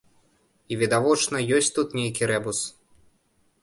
І, 0.71 0.77
відавочна, 0.83 1.43
ёсць 1.59 1.71
тут 1.79 1.97
нейкі 2.01 2.23
рэбус. 2.35 2.67